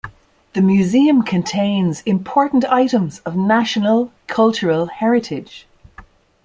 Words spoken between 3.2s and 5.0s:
national cultural